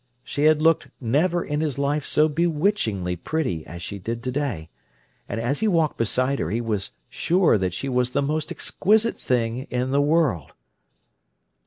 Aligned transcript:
She 0.23 0.45
had 0.45 0.63
looked 0.63 0.89
never 0.99 1.45
in 1.45 1.61
his 1.61 1.77
life 1.77 2.07
so 2.07 2.27
bewitchingly 2.27 3.15
pretty 3.17 3.63
as 3.67 3.83
she 3.83 3.99
did 3.99 4.23
today; 4.23 4.71
and 5.29 5.39
as 5.39 5.59
he 5.59 5.67
walked 5.67 5.99
beside 5.99 6.39
her 6.39 6.49
he 6.49 6.59
was 6.59 6.89
sure 7.07 7.55
that 7.59 7.75
she 7.75 7.87
was 7.87 8.09
the 8.09 8.23
most 8.23 8.51
exquisite 8.51 9.19
thing 9.19 9.67
in 9.69 9.91
the 9.91 10.01
world. 10.01 10.53